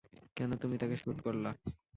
[0.37, 1.49] কেন তুমি তাকে শ্যুট করলা?